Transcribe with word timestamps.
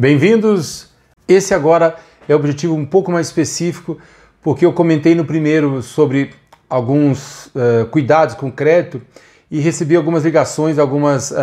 Bem-vindos! 0.00 0.90
Esse 1.26 1.52
agora 1.52 1.96
é 2.28 2.32
o 2.32 2.38
objetivo 2.38 2.72
um 2.72 2.86
pouco 2.86 3.10
mais 3.10 3.26
específico, 3.26 3.98
porque 4.40 4.64
eu 4.64 4.72
comentei 4.72 5.12
no 5.12 5.24
primeiro 5.24 5.82
sobre 5.82 6.30
alguns 6.70 7.46
uh, 7.46 7.84
cuidados 7.90 8.36
com 8.36 8.48
crédito 8.48 9.02
e 9.50 9.58
recebi 9.58 9.96
algumas 9.96 10.22
ligações, 10.22 10.78
algumas 10.78 11.32
uh, 11.32 11.34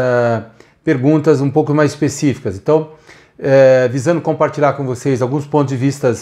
perguntas 0.86 1.42
um 1.42 1.52
pouco 1.52 1.74
mais 1.74 1.92
específicas. 1.92 2.56
Então, 2.56 2.92
uh, 3.38 3.92
visando 3.92 4.22
compartilhar 4.22 4.72
com 4.72 4.86
vocês 4.86 5.22
alguns 5.22 5.46
pontos 5.46 5.74
de 5.74 5.78
vista 5.78 6.14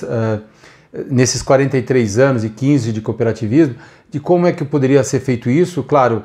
nesses 1.08 1.44
43 1.44 2.18
anos 2.18 2.44
e 2.44 2.50
15 2.50 2.92
de 2.92 3.00
cooperativismo, 3.00 3.76
de 4.10 4.20
como 4.20 4.48
é 4.48 4.52
que 4.52 4.66
poderia 4.66 5.04
ser 5.04 5.20
feito 5.20 5.52
isso, 5.52 5.84
claro, 5.84 6.24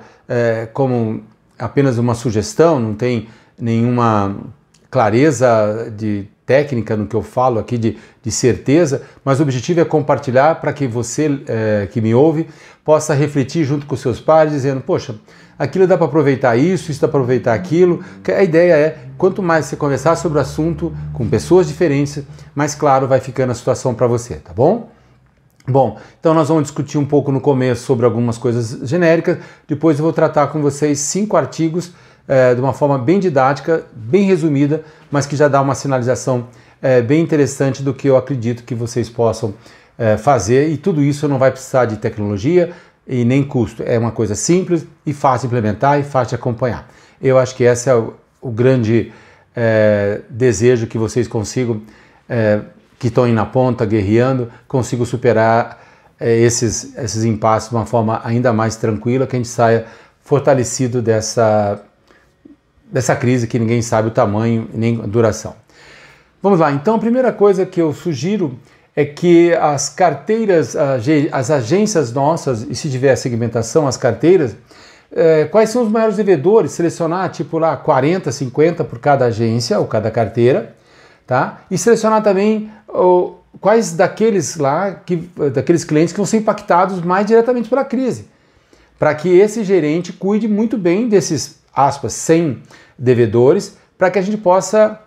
como 0.72 1.22
apenas 1.58 1.98
uma 1.98 2.14
sugestão, 2.14 2.80
não 2.80 2.94
tem 2.94 3.28
nenhuma 3.58 4.36
clareza 4.90 5.92
de 5.96 6.26
técnica 6.46 6.96
no 6.96 7.06
que 7.06 7.14
eu 7.14 7.22
falo 7.22 7.58
aqui, 7.58 7.76
de, 7.76 7.98
de 8.22 8.30
certeza, 8.30 9.02
mas 9.22 9.38
o 9.38 9.42
objetivo 9.42 9.80
é 9.80 9.84
compartilhar 9.84 10.54
para 10.60 10.72
que 10.72 10.86
você 10.86 11.40
é, 11.46 11.88
que 11.90 12.00
me 12.00 12.14
ouve 12.14 12.48
possa 12.82 13.12
refletir 13.12 13.64
junto 13.64 13.84
com 13.84 13.94
seus 13.96 14.18
pares, 14.18 14.54
dizendo: 14.54 14.80
Poxa, 14.80 15.14
aquilo 15.58 15.86
dá 15.86 15.98
para 15.98 16.06
aproveitar 16.06 16.56
isso, 16.56 16.90
isso 16.90 17.02
dá 17.02 17.06
para 17.06 17.18
aproveitar 17.18 17.52
aquilo. 17.52 18.02
A 18.34 18.42
ideia 18.42 18.72
é: 18.72 18.98
quanto 19.18 19.42
mais 19.42 19.66
você 19.66 19.76
conversar 19.76 20.16
sobre 20.16 20.38
o 20.38 20.40
assunto 20.40 20.96
com 21.12 21.28
pessoas 21.28 21.68
diferentes, 21.68 22.22
mais 22.54 22.74
claro 22.74 23.06
vai 23.06 23.20
ficando 23.20 23.50
a 23.50 23.54
situação 23.54 23.94
para 23.94 24.06
você, 24.06 24.36
tá 24.36 24.54
bom? 24.54 24.88
Bom, 25.70 25.98
então 26.18 26.32
nós 26.32 26.48
vamos 26.48 26.62
discutir 26.62 26.96
um 26.96 27.04
pouco 27.04 27.30
no 27.30 27.42
começo 27.42 27.84
sobre 27.84 28.06
algumas 28.06 28.38
coisas 28.38 28.88
genéricas, 28.88 29.36
depois 29.66 29.98
eu 29.98 30.02
vou 30.02 30.14
tratar 30.14 30.46
com 30.46 30.62
vocês 30.62 30.98
cinco 30.98 31.36
artigos 31.36 31.92
é, 32.28 32.54
de 32.54 32.60
uma 32.60 32.74
forma 32.74 32.98
bem 32.98 33.18
didática, 33.18 33.84
bem 33.92 34.24
resumida, 34.24 34.82
mas 35.10 35.26
que 35.26 35.34
já 35.34 35.48
dá 35.48 35.60
uma 35.62 35.74
sinalização 35.74 36.46
é, 36.82 37.00
bem 37.00 37.22
interessante 37.22 37.82
do 37.82 37.94
que 37.94 38.06
eu 38.06 38.16
acredito 38.16 38.62
que 38.62 38.74
vocês 38.74 39.08
possam 39.08 39.54
é, 39.98 40.16
fazer. 40.18 40.68
E 40.68 40.76
tudo 40.76 41.02
isso 41.02 41.26
não 41.26 41.38
vai 41.38 41.50
precisar 41.50 41.86
de 41.86 41.96
tecnologia 41.96 42.72
e 43.06 43.24
nem 43.24 43.42
custo. 43.42 43.82
É 43.84 43.98
uma 43.98 44.12
coisa 44.12 44.34
simples 44.34 44.86
e 45.06 45.12
fácil 45.14 45.48
de 45.48 45.56
implementar 45.56 45.98
e 45.98 46.02
fácil 46.02 46.30
de 46.30 46.34
acompanhar. 46.34 46.88
Eu 47.20 47.38
acho 47.38 47.56
que 47.56 47.64
esse 47.64 47.88
é 47.88 47.94
o, 47.94 48.12
o 48.40 48.50
grande 48.50 49.10
é, 49.56 50.20
desejo 50.28 50.86
que 50.86 50.98
vocês 50.98 51.26
consigam, 51.26 51.80
é, 52.28 52.60
que 52.98 53.08
estão 53.08 53.24
aí 53.24 53.32
na 53.32 53.46
ponta, 53.46 53.86
guerreando, 53.86 54.52
consigam 54.68 55.06
superar 55.06 55.82
é, 56.20 56.36
esses, 56.36 56.96
esses 56.96 57.24
impasses 57.24 57.70
de 57.70 57.74
uma 57.74 57.86
forma 57.86 58.20
ainda 58.22 58.52
mais 58.52 58.76
tranquila, 58.76 59.26
que 59.26 59.34
a 59.34 59.38
gente 59.38 59.48
saia 59.48 59.86
fortalecido 60.20 61.00
dessa 61.00 61.82
dessa 62.90 63.14
crise 63.14 63.46
que 63.46 63.58
ninguém 63.58 63.82
sabe 63.82 64.08
o 64.08 64.10
tamanho 64.10 64.68
nem 64.72 65.00
a 65.02 65.06
duração. 65.06 65.54
Vamos 66.42 66.60
lá, 66.60 66.70
então 66.72 66.94
a 66.94 66.98
primeira 66.98 67.32
coisa 67.32 67.66
que 67.66 67.80
eu 67.80 67.92
sugiro 67.92 68.58
é 68.94 69.04
que 69.04 69.52
as 69.54 69.88
carteiras, 69.88 70.74
as 71.32 71.50
agências 71.50 72.12
nossas, 72.12 72.62
e 72.62 72.74
se 72.74 72.90
tiver 72.90 73.14
segmentação, 73.16 73.86
as 73.86 73.96
carteiras, 73.96 74.56
é, 75.12 75.44
quais 75.46 75.70
são 75.70 75.82
os 75.82 75.88
maiores 75.88 76.16
devedores, 76.16 76.72
selecionar 76.72 77.30
tipo 77.30 77.58
lá 77.58 77.76
40, 77.76 78.30
50 78.30 78.84
por 78.84 78.98
cada 78.98 79.26
agência 79.26 79.78
ou 79.78 79.86
cada 79.86 80.10
carteira, 80.10 80.74
tá? 81.26 81.60
E 81.70 81.78
selecionar 81.78 82.22
também 82.22 82.70
quais 83.60 83.92
daqueles 83.92 84.56
lá, 84.56 84.92
que, 84.92 85.16
daqueles 85.52 85.84
clientes 85.84 86.12
que 86.12 86.18
vão 86.18 86.26
ser 86.26 86.38
impactados 86.38 87.00
mais 87.00 87.26
diretamente 87.26 87.68
pela 87.68 87.84
crise, 87.84 88.26
para 88.98 89.14
que 89.14 89.28
esse 89.28 89.62
gerente 89.64 90.12
cuide 90.12 90.48
muito 90.48 90.76
bem 90.76 91.08
desses 91.08 91.57
aspas, 91.74 92.12
sem 92.12 92.62
devedores, 92.98 93.76
para 93.96 94.10
que 94.10 94.18
a 94.18 94.22
gente 94.22 94.36
possa 94.38 95.00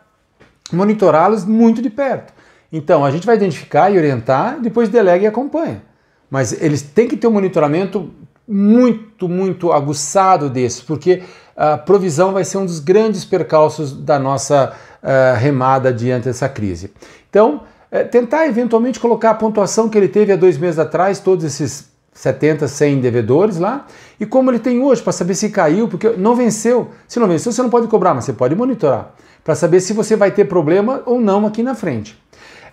monitorá-los 0.72 1.46
muito 1.46 1.82
de 1.82 1.90
perto. 1.90 2.34
Então, 2.72 3.04
a 3.04 3.12
gente 3.12 3.26
vai 3.26 3.36
identificar 3.36 3.90
e 3.92 3.98
orientar, 3.98 4.60
depois 4.62 4.90
delega 4.90 5.26
e 5.26 5.28
acompanha. 5.28 5.84
Mas 6.30 6.54
eles 6.62 6.82
têm 6.82 7.08
que 7.08 7.18
ter 7.18 7.28
um 7.28 7.32
monitoramento 7.32 8.10
muito, 8.48 9.28
muito 9.28 9.72
aguçado 9.72 10.50
desse, 10.50 10.84
porque 10.84 11.24
a 11.56 11.78
provisão 11.78 12.32
vai 12.32 12.44
ser 12.44 12.58
um 12.58 12.66
dos 12.66 12.80
grandes 12.80 13.26
percalços 13.26 13.94
da 13.94 14.18
nossa 14.18 14.74
uh, 15.04 15.38
remada 15.38 15.94
diante 15.94 16.26
dessa 16.26 16.48
crise. 16.48 16.92
Então, 17.30 17.64
uh, 17.92 18.08
tentar 18.10 18.48
eventualmente 18.48 19.00
colocar 19.00 19.32
a 19.32 19.36
pontuação 19.36 19.90
que 19.90 19.98
ele 19.98 20.08
teve 20.08 20.32
há 20.32 20.36
dois 20.36 20.58
meses 20.58 20.80
atrás, 20.80 21.20
todos 21.20 21.44
esses 21.44 21.91
70, 22.14 22.68
100 22.68 23.00
devedores 23.00 23.58
lá, 23.58 23.88
e 24.20 24.26
como 24.26 24.52
ele 24.52 24.60
tem 24.60 24.80
hoje, 24.82 25.02
para 25.02 25.14
saber 25.14 25.34
se 25.36 25.50
caiu, 25.50 25.88
porque 25.88 26.10
não 26.10 26.36
venceu. 26.36 26.90
Se 27.08 27.20
não 27.20 27.28
venceu, 27.28 27.52
você 27.52 27.62
não 27.62 27.70
pode 27.70 27.88
cobrar, 27.88 28.14
mas 28.14 28.26
você 28.26 28.34
pode 28.34 28.56
monitorar, 28.56 29.14
para 29.44 29.56
saber 29.56 29.80
se 29.80 29.94
você 29.94 30.16
vai 30.16 30.32
ter 30.32 30.46
problema 30.46 31.02
ou 31.06 31.20
não 31.20 31.46
aqui 31.46 31.64
na 31.64 31.74
frente. 31.74 32.22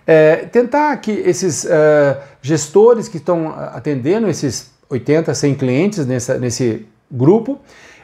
É, 0.05 0.37
tentar 0.37 0.95
que 0.97 1.11
esses 1.11 1.63
uh, 1.65 2.17
gestores 2.41 3.07
que 3.07 3.17
estão 3.17 3.49
atendendo 3.49 4.27
esses 4.27 4.71
80, 4.89 5.33
100 5.33 5.55
clientes 5.55 6.05
nessa, 6.05 6.37
nesse 6.37 6.87
grupo, 7.11 7.59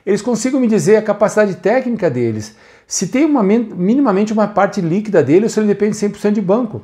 eles 0.05 0.21
consigam 0.21 0.59
me 0.59 0.67
dizer 0.67 0.97
a 0.97 1.01
capacidade 1.01 1.55
técnica 1.55 2.09
deles, 2.09 2.55
se 2.87 3.07
tem 3.07 3.25
uma, 3.25 3.41
minimamente 3.41 4.31
uma 4.31 4.47
parte 4.47 4.79
líquida 4.81 5.23
dele 5.23 5.45
ou 5.45 5.49
se 5.49 5.59
ele 5.59 5.67
depende 5.67 5.95
100% 5.95 6.33
de 6.33 6.41
banco. 6.41 6.83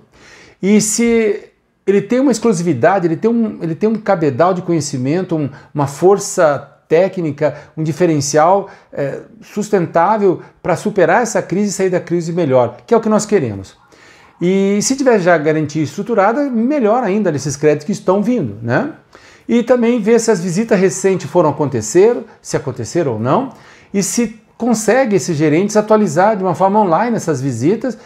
E 0.61 0.81
se 0.81 1.50
ele 1.85 2.01
tem 2.01 2.19
uma 2.19 2.31
exclusividade, 2.31 3.07
ele 3.07 3.17
tem 3.17 3.29
um, 3.29 3.59
ele 3.61 3.75
tem 3.75 3.89
um 3.89 3.95
cabedal 3.95 4.53
de 4.53 4.61
conhecimento, 4.61 5.35
um, 5.35 5.49
uma 5.73 5.87
força 5.87 6.67
técnica, 6.87 7.55
um 7.77 7.83
diferencial 7.83 8.69
é, 8.91 9.21
sustentável 9.41 10.41
para 10.61 10.75
superar 10.75 11.21
essa 11.21 11.41
crise 11.41 11.69
e 11.69 11.71
sair 11.71 11.89
da 11.89 11.99
crise 11.99 12.33
melhor, 12.33 12.77
que 12.85 12.93
é 12.93 12.97
o 12.97 12.99
que 12.99 13.07
nós 13.07 13.25
queremos. 13.25 13.77
E 14.41 14.79
se 14.81 14.95
tiver 14.95 15.19
já 15.19 15.37
garantia 15.37 15.83
estruturada, 15.83 16.49
melhor 16.49 17.03
ainda 17.03 17.31
nesses 17.31 17.55
créditos 17.55 17.85
que 17.85 17.91
estão 17.91 18.21
vindo, 18.21 18.57
né? 18.61 18.93
E 19.47 19.63
também 19.63 20.01
ver 20.01 20.19
se 20.19 20.31
as 20.31 20.41
visitas 20.41 20.79
recentes 20.79 21.29
foram 21.29 21.51
acontecer, 21.51 22.17
se 22.41 22.57
aconteceram 22.57 23.13
ou 23.13 23.19
não, 23.19 23.53
e 23.93 24.01
se 24.01 24.40
consegue 24.61 25.15
esses 25.15 25.35
gerentes 25.35 25.75
atualizar 25.75 26.37
de 26.37 26.43
uma 26.43 26.53
forma 26.53 26.79
online 26.79 27.15
essas 27.15 27.41
visitas, 27.41 27.97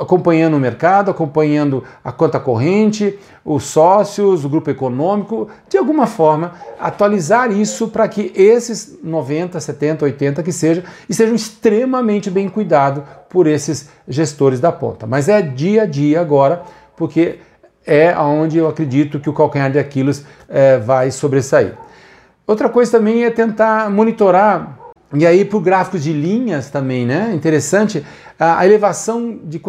acompanhando 0.00 0.56
o 0.56 0.60
mercado, 0.60 1.10
acompanhando 1.10 1.82
a 2.04 2.12
conta 2.12 2.38
corrente, 2.38 3.18
os 3.44 3.64
sócios, 3.64 4.44
o 4.44 4.48
grupo 4.48 4.70
econômico, 4.70 5.48
de 5.68 5.76
alguma 5.76 6.06
forma 6.06 6.52
atualizar 6.78 7.50
isso 7.50 7.88
para 7.88 8.06
que 8.06 8.32
esses 8.36 8.96
90, 9.02 9.58
70, 9.58 10.04
80 10.04 10.42
que 10.44 10.52
sejam, 10.52 10.84
estejam 11.08 11.34
extremamente 11.34 12.30
bem 12.30 12.48
cuidados 12.48 13.02
por 13.28 13.48
esses 13.48 13.88
gestores 14.06 14.60
da 14.60 14.70
ponta. 14.70 15.04
Mas 15.04 15.28
é 15.28 15.42
dia 15.42 15.82
a 15.82 15.86
dia 15.86 16.20
agora, 16.20 16.62
porque 16.96 17.40
é 17.84 18.16
onde 18.16 18.56
eu 18.56 18.68
acredito 18.68 19.18
que 19.18 19.28
o 19.28 19.32
calcanhar 19.32 19.72
de 19.72 19.80
Aquiles 19.80 20.24
é, 20.48 20.78
vai 20.78 21.10
sobressair. 21.10 21.74
Outra 22.46 22.68
coisa 22.68 22.92
também 22.92 23.24
é 23.24 23.30
tentar 23.30 23.90
monitorar 23.90 24.78
e 25.14 25.26
aí, 25.26 25.44
para 25.44 25.58
o 25.58 25.60
gráfico 25.60 25.98
de 25.98 26.12
linhas 26.12 26.70
também, 26.70 27.04
né? 27.04 27.32
Interessante, 27.34 28.04
a 28.38 28.64
elevação 28.64 29.38
de, 29.44 29.60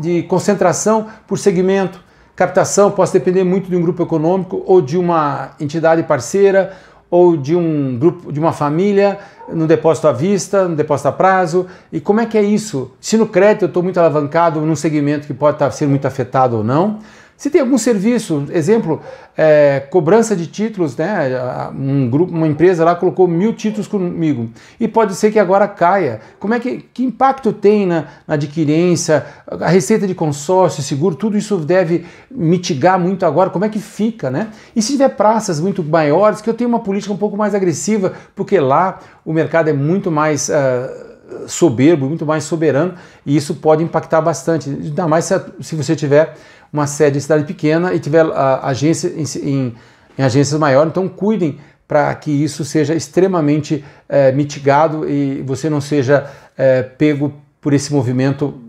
de 0.00 0.22
concentração 0.24 1.06
por 1.26 1.38
segmento. 1.38 2.02
Captação 2.36 2.90
pode 2.90 3.12
depender 3.12 3.44
muito 3.44 3.68
de 3.68 3.76
um 3.76 3.82
grupo 3.82 4.02
econômico 4.02 4.62
ou 4.66 4.80
de 4.80 4.98
uma 4.98 5.52
entidade 5.60 6.02
parceira 6.02 6.72
ou 7.10 7.36
de 7.36 7.54
um 7.54 7.96
grupo, 7.96 8.32
de 8.32 8.40
uma 8.40 8.52
família, 8.52 9.18
no 9.48 9.68
depósito 9.68 10.08
à 10.08 10.12
vista, 10.12 10.66
no 10.66 10.74
depósito 10.74 11.08
a 11.08 11.12
prazo. 11.12 11.66
E 11.92 12.00
como 12.00 12.20
é 12.20 12.26
que 12.26 12.36
é 12.36 12.42
isso? 12.42 12.90
Se 13.00 13.16
no 13.16 13.26
crédito 13.26 13.62
eu 13.62 13.68
estou 13.68 13.82
muito 13.84 14.00
alavancado 14.00 14.60
num 14.60 14.74
segmento 14.74 15.26
que 15.26 15.34
pode 15.34 15.56
estar 15.56 15.70
sendo 15.70 15.90
muito 15.90 16.06
afetado 16.06 16.56
ou 16.56 16.64
não. 16.64 16.98
Se 17.36 17.50
tem 17.50 17.60
algum 17.60 17.76
serviço, 17.76 18.46
exemplo, 18.50 19.02
é, 19.36 19.80
cobrança 19.90 20.36
de 20.36 20.46
títulos, 20.46 20.96
né? 20.96 21.28
Um 21.74 22.08
grupo, 22.08 22.32
uma 22.32 22.46
empresa 22.46 22.84
lá 22.84 22.94
colocou 22.94 23.26
mil 23.26 23.52
títulos 23.52 23.88
comigo 23.88 24.50
e 24.78 24.86
pode 24.86 25.14
ser 25.16 25.32
que 25.32 25.38
agora 25.38 25.66
caia. 25.66 26.20
Como 26.38 26.54
é 26.54 26.60
que, 26.60 26.78
que 26.94 27.04
impacto 27.04 27.52
tem 27.52 27.86
na, 27.86 28.06
na 28.26 28.34
adquirência, 28.34 29.26
a 29.46 29.68
receita 29.68 30.06
de 30.06 30.14
consórcio, 30.14 30.82
seguro, 30.82 31.16
tudo 31.16 31.36
isso 31.36 31.56
deve 31.58 32.06
mitigar 32.30 32.98
muito 33.00 33.26
agora. 33.26 33.50
Como 33.50 33.64
é 33.64 33.68
que 33.68 33.80
fica, 33.80 34.30
né? 34.30 34.48
E 34.74 34.80
se 34.80 34.92
tiver 34.92 35.08
praças 35.10 35.60
muito 35.60 35.82
maiores, 35.82 36.40
que 36.40 36.48
eu 36.48 36.54
tenho 36.54 36.68
uma 36.68 36.80
política 36.80 37.12
um 37.12 37.18
pouco 37.18 37.36
mais 37.36 37.54
agressiva, 37.54 38.12
porque 38.34 38.60
lá 38.60 39.00
o 39.24 39.32
mercado 39.32 39.68
é 39.68 39.72
muito 39.72 40.10
mais 40.10 40.48
uh, 40.48 41.13
soberbo, 41.46 42.06
muito 42.06 42.24
mais 42.26 42.44
soberano 42.44 42.94
e 43.24 43.36
isso 43.36 43.54
pode 43.54 43.82
impactar 43.82 44.20
bastante. 44.20 44.70
Ainda 44.70 45.06
mais 45.06 45.24
se, 45.24 45.40
se 45.60 45.74
você 45.74 45.94
tiver 45.94 46.34
uma 46.72 46.86
sede 46.86 47.18
em 47.18 47.20
cidade 47.20 47.44
pequena 47.44 47.94
e 47.94 47.98
tiver 47.98 48.24
a, 48.24 48.66
agência 48.66 49.08
em, 49.08 49.24
em, 49.42 49.74
em 50.18 50.22
agências 50.22 50.58
maiores, 50.58 50.90
então 50.90 51.08
cuidem 51.08 51.58
para 51.86 52.14
que 52.14 52.30
isso 52.30 52.64
seja 52.64 52.94
extremamente 52.94 53.84
é, 54.08 54.32
mitigado 54.32 55.08
e 55.08 55.42
você 55.42 55.68
não 55.68 55.80
seja 55.80 56.30
é, 56.56 56.82
pego 56.82 57.32
por 57.60 57.72
esse 57.72 57.92
movimento 57.92 58.60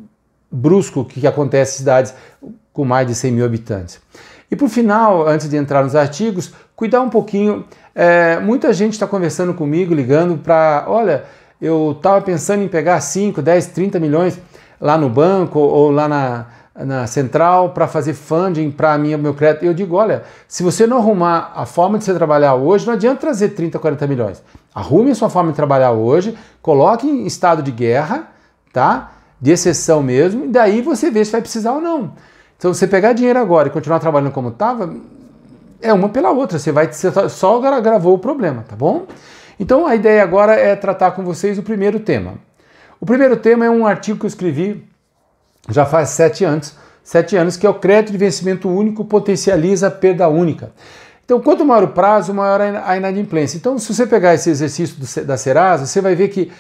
brusco 0.52 1.04
que 1.06 1.26
acontece 1.26 1.76
em 1.76 1.78
cidades 1.80 2.14
com 2.72 2.86
mais 2.86 3.08
de 3.08 3.16
100 3.16 3.32
mil 3.32 3.46
habitantes. 3.46 4.00
E 4.50 4.56
por 4.56 4.70
final, 4.70 5.28
antes 5.28 5.50
de 5.50 5.58
entrar 5.58 5.84
nos 5.84 5.96
artigos, 5.96 6.54
cuidar 6.76 7.02
um 7.02 7.10
pouquinho. 7.10 7.66
É, 7.94 8.40
muita 8.40 8.74
gente 8.74 8.94
está 8.94 9.08
conversando 9.08 9.54
comigo, 9.54 9.94
ligando 9.94 10.38
para, 10.38 10.86
olha, 10.88 11.24
eu 11.62 11.94
estava 11.96 12.22
pensando 12.22 12.64
em 12.64 12.68
pegar 12.68 13.00
5, 13.00 13.42
10, 13.42 13.68
30 13.68 14.00
milhões 14.00 14.40
lá 14.80 14.98
no 14.98 15.10
banco 15.10 15.60
ou 15.60 15.90
lá 15.90 16.08
na, 16.08 16.46
na 16.76 17.08
central 17.08 17.70
para 17.70 17.88
fazer 17.88 18.14
funding 18.14 18.70
para 18.72 18.98
meu 18.98 19.34
crédito. 19.34 19.64
Eu 19.64 19.74
digo, 19.74 19.96
olha, 19.96 20.24
se 20.48 20.64
você 20.64 20.86
não 20.86 20.98
arrumar 20.98 21.54
a 21.56 21.66
forma 21.66 21.98
de 21.98 22.04
você 22.04 22.14
trabalhar 22.14 22.56
hoje, 22.56 22.86
não 22.86 22.94
adianta 22.94 23.22
trazer 23.22 23.50
30, 23.50 23.80
40 23.80 24.08
milhões. 24.08 24.44
Arrume 24.74 25.12
a 25.12 25.16
sua 25.16 25.30
forma 25.30 25.52
de 25.52 25.56
trabalhar 25.56 25.92
hoje, 25.92 26.38
coloque 26.62 27.08
em 27.08 27.26
estado 27.26 27.64
de 27.64 27.72
guerra, 27.72 28.30
tá? 28.74 29.12
De 29.40 29.52
exceção 29.52 30.04
mesmo, 30.04 30.46
e 30.46 30.48
daí 30.50 30.82
você 30.82 31.10
vê 31.10 31.24
se 31.24 31.32
vai 31.32 31.42
precisar 31.42 31.74
ou 31.74 31.82
não. 31.82 32.14
Então, 32.58 32.74
você 32.74 32.88
pegar 32.88 33.14
dinheiro 33.14 33.40
agora 33.40 33.68
e 33.68 33.72
continuar 33.72 34.00
trabalhando 34.00 34.32
como 34.32 34.50
estava, 34.50 34.94
é 35.82 35.94
uma 35.94 36.10
pela 36.10 36.32
outra. 36.32 36.58
Você 36.58 36.72
vai 36.72 36.92
você 36.92 37.12
só 37.30 37.60
gravou 37.60 38.16
o 38.16 38.20
problema, 38.20 38.64
tá 38.68 38.76
bom? 38.76 39.06
Então, 39.60 39.86
a 39.88 39.96
ideia 39.96 40.22
agora 40.24 40.54
é 40.54 40.76
tratar 40.76 41.12
com 41.12 41.24
vocês 41.24 41.58
o 41.58 41.64
primeiro 41.64 42.00
tema. 42.00 42.36
O 43.00 43.06
primeiro 43.06 43.38
tema 43.38 43.66
é 43.66 43.70
um 43.70 43.86
artigo 43.86 44.20
que 44.20 44.26
eu 44.26 44.30
escrevi 44.30 44.86
já 45.70 45.86
faz 45.86 46.10
sete 46.10 46.44
anos, 46.44 46.76
sete 47.04 47.36
anos, 47.36 47.58
que 47.58 47.66
é 47.66 47.70
o 47.70 47.74
crédito 47.74 48.12
de 48.12 48.18
vencimento 48.18 48.70
único 48.70 49.06
potencializa 49.06 49.88
a 49.88 49.92
perda 49.92 50.28
única. 50.28 50.72
Então, 51.24 51.42
quanto 51.42 51.66
maior 51.66 51.84
o 51.84 51.88
prazo, 51.90 52.34
maior 52.34 52.62
a 52.62 52.98
inadimplência. 52.98 53.58
Então, 53.58 53.80
se 53.80 53.94
você 53.94 54.06
pegar 54.06 54.36
esse 54.36 54.50
exercício 54.50 54.98
do, 54.98 55.26
da 55.26 55.38
Serasa, 55.38 55.86
você 55.86 56.00
vai 56.00 56.16
ver 56.16 56.28
que 56.28 56.52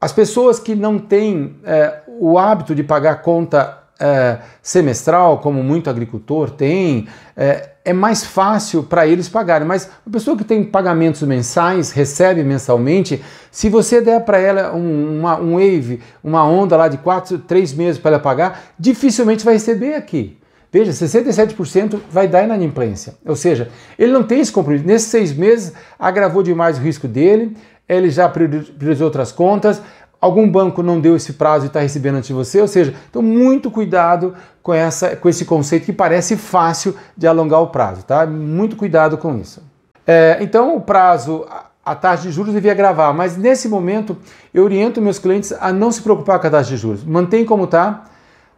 as 0.00 0.12
pessoas 0.12 0.58
que 0.58 0.74
não 0.74 0.98
têm 0.98 1.56
é, 1.64 2.00
o 2.06 2.38
hábito 2.38 2.74
de 2.74 2.82
pagar 2.82 3.22
conta 3.22 3.78
é, 3.98 4.38
semestral, 4.62 5.38
como 5.38 5.62
muito 5.62 5.88
agricultor 5.88 6.50
tem, 6.50 7.08
é, 7.34 7.70
é 7.84 7.92
mais 7.92 8.24
fácil 8.24 8.82
para 8.82 9.06
eles 9.06 9.28
pagarem. 9.28 9.66
Mas 9.66 9.90
a 10.06 10.10
pessoa 10.10 10.36
que 10.36 10.44
tem 10.44 10.64
pagamentos 10.64 11.22
mensais, 11.22 11.90
recebe 11.90 12.42
mensalmente, 12.42 13.22
se 13.50 13.68
você 13.68 14.00
der 14.00 14.24
para 14.24 14.38
ela 14.38 14.74
um, 14.74 15.18
uma, 15.20 15.38
um 15.38 15.52
wave, 15.54 16.00
uma 16.22 16.44
onda 16.48 16.76
lá 16.76 16.88
de 16.88 16.96
4, 16.98 17.38
3 17.40 17.74
meses 17.74 18.00
para 18.00 18.12
ela 18.12 18.20
pagar, 18.20 18.64
dificilmente 18.78 19.44
vai 19.44 19.54
receber 19.54 19.94
aqui. 19.94 20.38
Veja, 20.72 20.90
67% 20.90 22.00
vai 22.10 22.26
dar 22.26 22.42
inadimplência. 22.42 23.14
Ou 23.24 23.36
seja, 23.36 23.68
ele 23.96 24.10
não 24.10 24.24
tem 24.24 24.40
esse 24.40 24.50
compromisso. 24.50 24.84
Nesses 24.84 25.08
seis 25.08 25.32
meses, 25.32 25.72
agravou 25.96 26.42
demais 26.42 26.78
o 26.78 26.80
risco 26.80 27.06
dele, 27.06 27.56
ele 27.88 28.10
já 28.10 28.28
priorizou 28.28 29.04
outras 29.04 29.30
contas, 29.30 29.80
algum 30.24 30.50
banco 30.50 30.82
não 30.82 30.98
deu 30.98 31.16
esse 31.16 31.34
prazo 31.34 31.66
e 31.66 31.68
está 31.68 31.80
recebendo 31.80 32.14
antes 32.14 32.28
de 32.28 32.32
você, 32.32 32.58
ou 32.58 32.66
seja, 32.66 32.94
então 33.10 33.20
muito 33.20 33.70
cuidado 33.70 34.34
com, 34.62 34.72
essa, 34.72 35.14
com 35.14 35.28
esse 35.28 35.44
conceito 35.44 35.84
que 35.84 35.92
parece 35.92 36.34
fácil 36.34 36.96
de 37.14 37.26
alongar 37.26 37.60
o 37.60 37.66
prazo, 37.66 38.02
tá? 38.04 38.24
Muito 38.24 38.74
cuidado 38.74 39.18
com 39.18 39.36
isso. 39.36 39.62
É, 40.06 40.38
então 40.40 40.74
o 40.76 40.80
prazo, 40.80 41.46
a 41.84 41.94
taxa 41.94 42.22
de 42.22 42.30
juros 42.30 42.54
devia 42.54 42.72
gravar, 42.72 43.12
mas 43.12 43.36
nesse 43.36 43.68
momento 43.68 44.16
eu 44.54 44.64
oriento 44.64 44.98
meus 44.98 45.18
clientes 45.18 45.52
a 45.60 45.70
não 45.70 45.92
se 45.92 46.00
preocupar 46.00 46.38
com 46.38 46.46
a 46.46 46.50
taxa 46.50 46.70
de 46.70 46.78
juros, 46.78 47.04
mantém 47.04 47.44
como 47.44 47.64
está, 47.64 48.04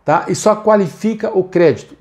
tá? 0.04 0.24
E 0.28 0.36
só 0.36 0.54
qualifica 0.54 1.36
o 1.36 1.42
crédito 1.42 1.96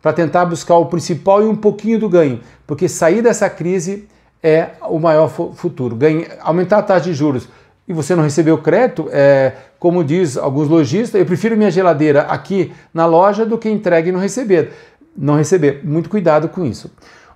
para 0.00 0.14
tentar 0.14 0.46
buscar 0.46 0.76
o 0.76 0.86
principal 0.86 1.42
e 1.42 1.46
um 1.46 1.54
pouquinho 1.54 1.98
do 1.98 2.08
ganho, 2.08 2.40
porque 2.66 2.88
sair 2.88 3.20
dessa 3.20 3.50
crise 3.50 4.08
é 4.42 4.70
o 4.88 4.98
maior 4.98 5.28
futuro. 5.28 5.94
Ganhe, 5.94 6.26
aumentar 6.40 6.78
a 6.78 6.82
taxa 6.82 7.04
de 7.04 7.14
juros 7.14 7.46
e 7.86 7.92
você 7.92 8.14
não 8.14 8.22
recebeu 8.22 8.58
crédito, 8.58 9.08
é, 9.10 9.52
como 9.78 10.04
diz 10.04 10.36
alguns 10.36 10.68
lojistas, 10.68 11.18
eu 11.18 11.26
prefiro 11.26 11.56
minha 11.56 11.70
geladeira 11.70 12.22
aqui 12.22 12.72
na 12.94 13.06
loja 13.06 13.44
do 13.44 13.58
que 13.58 13.68
entregue 13.68 14.10
e 14.10 14.12
não 14.12 14.20
receber. 14.20 14.72
Não 15.16 15.36
receber. 15.36 15.80
Muito 15.84 16.08
cuidado 16.08 16.48
com 16.48 16.64
isso. 16.64 16.90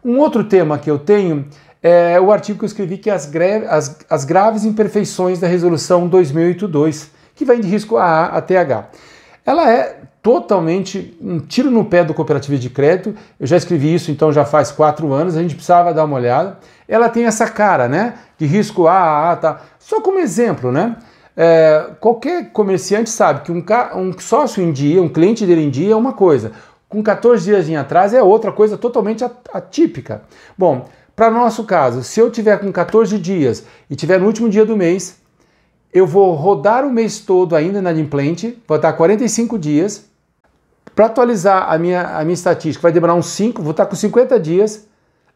Um 0.05 0.19
outro 0.19 0.45
tema 0.45 0.79
que 0.79 0.91
eu 0.91 0.99
tenho 0.99 1.47
é 1.83 2.21
o 2.21 2.33
artigo 2.33 2.59
que 2.59 2.65
eu 2.65 2.69
escrevi 2.69 2.99
que 2.99 3.11
é 3.11 3.13
as, 3.13 3.31
as, 3.69 3.99
as 4.09 4.25
graves 4.25 4.65
imperfeições 4.65 5.39
da 5.41 5.47
resolução 5.47 6.09
2008-2, 6.09 7.09
que 7.35 7.45
vai 7.45 7.61
de 7.61 7.69
risco 7.69 7.97
AA 7.97 8.27
a 8.27 8.41
TH. 8.41 8.89
Ela 9.47 9.73
é 9.73 10.01
totalmente 10.21 11.17
um 11.21 11.39
tiro 11.39 11.71
no 11.71 11.85
pé 11.85 12.03
do 12.03 12.13
cooperativo 12.13 12.59
de 12.59 12.69
crédito. 12.69 13.15
Eu 13.39 13.47
já 13.47 13.57
escrevi 13.57 13.95
isso, 13.95 14.11
então 14.11 14.33
já 14.33 14.45
faz 14.45 14.73
quatro 14.73 15.13
anos, 15.13 15.37
a 15.37 15.43
gente 15.43 15.55
precisava 15.55 15.95
dar 15.95 16.05
uma 16.05 16.17
olhada. 16.17 16.59
Ela 16.89 17.09
tem 17.09 17.27
essa 17.27 17.49
cara, 17.49 17.89
né? 17.89 18.15
De 18.37 18.45
risco 18.45 18.89
AA, 18.89 19.37
tá? 19.37 19.61
Só 19.79 20.01
como 20.01 20.19
exemplo, 20.19 20.73
né? 20.73 20.97
É, 21.37 21.91
qualquer 22.01 22.51
comerciante 22.51 23.09
sabe 23.09 23.43
que 23.43 23.53
um, 23.53 23.65
um 23.95 24.19
sócio 24.19 24.61
em 24.61 24.73
dia, 24.73 25.01
um 25.01 25.09
cliente 25.09 25.47
dele 25.47 25.63
em 25.63 25.71
dia 25.71 25.93
é 25.93 25.97
uma 25.97 26.15
coisa, 26.15 26.53
com 26.89 27.03
14 27.03 27.45
dias 27.45 27.69
em 27.69 27.77
atraso 27.77 28.17
é 28.17 28.23
outra 28.23 28.51
coisa 28.51 28.77
totalmente 28.77 29.25
atípica. 29.53 30.23
Bom, 30.57 30.89
para 31.15 31.31
nosso 31.31 31.65
caso, 31.65 32.03
se 32.03 32.19
eu 32.19 32.31
tiver 32.31 32.59
com 32.59 32.73
14 32.73 33.19
dias 33.19 33.65
e 33.89 33.95
tiver 33.95 34.19
no 34.19 34.27
último 34.27 34.49
dia 34.49 34.65
do 34.65 34.77
mês, 34.77 35.21
eu 35.97 36.07
vou 36.07 36.35
rodar 36.35 36.85
o 36.85 36.93
mês 36.93 37.21
todo 37.21 37.57
ainda 37.57 37.81
na 37.81 37.91
inadimplente, 37.91 38.63
vou 38.69 38.77
estar 38.77 38.93
45 38.93 39.59
dias. 39.59 40.05
Para 40.95 41.07
atualizar 41.07 41.73
a 41.73 41.79
minha, 41.79 42.19
a 42.19 42.23
minha 42.23 42.35
estatística, 42.35 42.83
vai 42.83 42.93
demorar 42.93 43.15
uns 43.15 43.29
5, 43.29 43.63
vou 43.63 43.71
estar 43.71 43.87
com 43.87 43.97
50 43.97 44.39
dias. 44.39 44.87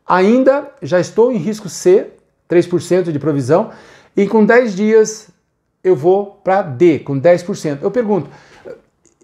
Ainda 0.07 0.71
já 0.83 1.01
estou 1.01 1.33
em 1.33 1.39
risco 1.39 1.67
C, 1.67 2.09
3% 2.47 3.11
de 3.11 3.19
provisão. 3.19 3.71
E 4.15 4.27
com 4.27 4.45
10 4.45 4.77
dias 4.77 5.29
eu 5.83 5.97
vou 5.97 6.39
para 6.45 6.61
D, 6.61 6.99
com 6.99 7.19
10%. 7.19 7.79
Eu 7.81 7.91
pergunto, 7.91 8.29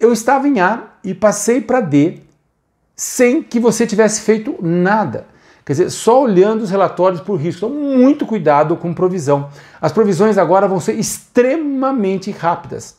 eu 0.00 0.14
estava 0.14 0.48
em 0.48 0.58
A 0.58 0.84
e 1.04 1.12
passei 1.12 1.60
para 1.60 1.82
D 1.82 2.20
sem 2.96 3.42
que 3.42 3.60
você 3.60 3.86
tivesse 3.86 4.22
feito 4.22 4.56
nada. 4.62 5.26
Quer 5.66 5.72
dizer, 5.72 5.90
só 5.90 6.22
olhando 6.22 6.62
os 6.62 6.70
relatórios 6.70 7.20
por 7.20 7.34
risco. 7.34 7.66
Então, 7.66 7.76
muito 7.76 8.24
cuidado 8.24 8.76
com 8.76 8.94
provisão. 8.94 9.50
As 9.80 9.90
provisões 9.90 10.38
agora 10.38 10.68
vão 10.68 10.78
ser 10.78 10.92
extremamente 10.92 12.30
rápidas. 12.30 12.96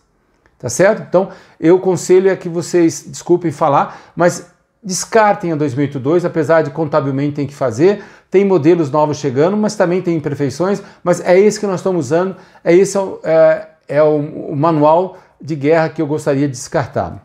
Tá 0.59 0.67
certo? 0.67 1.01
Então, 1.07 1.29
eu 1.59 1.79
conselho 1.79 2.29
é 2.29 2.35
que 2.35 2.49
vocês, 2.49 3.05
desculpem 3.07 3.51
falar, 3.51 4.11
mas 4.13 4.51
descartem 4.83 5.53
a 5.53 5.55
2002, 5.55 6.25
apesar 6.25 6.61
de 6.61 6.71
contabilmente 6.71 7.35
tem 7.35 7.47
que 7.47 7.53
fazer, 7.53 8.03
tem 8.29 8.43
modelos 8.43 8.91
novos 8.91 9.17
chegando, 9.17 9.55
mas 9.55 9.75
também 9.75 10.01
tem 10.01 10.17
imperfeições, 10.17 10.81
mas 11.03 11.21
é 11.21 11.39
esse 11.39 11.59
que 11.59 11.67
nós 11.67 11.79
estamos 11.79 12.07
usando, 12.07 12.35
é 12.63 12.75
esse 12.75 12.97
é, 13.23 13.67
é 13.87 14.03
o, 14.03 14.17
o 14.49 14.55
manual 14.55 15.17
de 15.41 15.55
guerra 15.55 15.89
que 15.89 16.01
eu 16.01 16.07
gostaria 16.07 16.47
de 16.47 16.53
descartar, 16.53 17.23